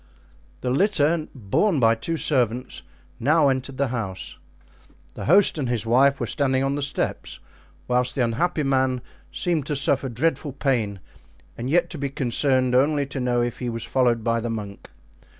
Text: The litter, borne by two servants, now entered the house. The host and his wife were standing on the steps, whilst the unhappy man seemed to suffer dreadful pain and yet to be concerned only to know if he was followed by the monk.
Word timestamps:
The 0.61 0.71
litter, 0.71 1.27
borne 1.35 1.79
by 1.79 1.93
two 1.93 2.17
servants, 2.17 2.81
now 3.19 3.49
entered 3.49 3.77
the 3.77 3.89
house. 3.89 4.39
The 5.13 5.25
host 5.25 5.59
and 5.59 5.69
his 5.69 5.85
wife 5.85 6.19
were 6.19 6.25
standing 6.25 6.63
on 6.63 6.73
the 6.73 6.81
steps, 6.81 7.39
whilst 7.87 8.15
the 8.15 8.23
unhappy 8.23 8.63
man 8.63 9.03
seemed 9.31 9.67
to 9.67 9.75
suffer 9.75 10.09
dreadful 10.09 10.53
pain 10.53 11.01
and 11.55 11.69
yet 11.69 11.91
to 11.91 11.99
be 11.99 12.09
concerned 12.09 12.73
only 12.73 13.05
to 13.05 13.19
know 13.19 13.43
if 13.43 13.59
he 13.59 13.69
was 13.69 13.83
followed 13.83 14.23
by 14.23 14.39
the 14.39 14.49
monk. 14.49 14.89